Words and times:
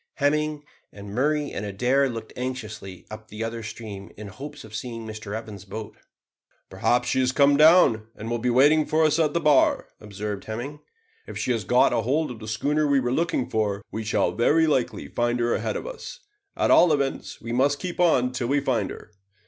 Hemming 0.15 0.63
and 0.91 1.13
Murray 1.13 1.51
and 1.51 1.63
Adair 1.63 2.09
looked 2.09 2.33
anxiously 2.35 3.05
up 3.11 3.27
the 3.27 3.43
other 3.43 3.61
stream 3.61 4.11
in 4.17 4.25
the 4.25 4.33
hopes 4.33 4.63
of 4.63 4.73
seeing 4.73 5.05
Mr 5.05 5.35
Evans' 5.37 5.63
boat. 5.63 5.95
"Perhaps 6.71 7.07
she 7.09 7.19
has 7.19 7.31
come 7.31 7.55
down, 7.55 8.07
and 8.15 8.27
will 8.27 8.39
be 8.39 8.49
waiting 8.49 8.87
for 8.87 9.03
us 9.05 9.19
at 9.19 9.35
the 9.35 9.39
bar," 9.39 9.89
observed 9.99 10.45
Hemming. 10.45 10.79
"If 11.27 11.37
she 11.37 11.51
has 11.51 11.65
got 11.65 11.91
hold 11.93 12.31
of 12.31 12.39
the 12.39 12.47
schooner 12.47 12.87
we 12.87 12.99
were 12.99 13.13
looking 13.13 13.47
for, 13.47 13.83
we 13.91 14.03
shall 14.03 14.31
very 14.31 14.65
likely 14.65 15.07
find 15.07 15.39
her 15.39 15.53
ahead 15.53 15.75
of 15.77 15.85
us; 15.85 16.21
at 16.57 16.71
all 16.71 16.91
events 16.91 17.39
we 17.39 17.51
must 17.51 17.77
keep 17.77 17.99
on 17.99 18.31
till 18.31 18.47
we 18.47 18.59
find 18.59 18.89
her." 18.89 19.11